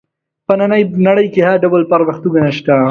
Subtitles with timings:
[0.47, 2.75] په نننۍ نړۍ کې هر ډول پرمختګونه شته.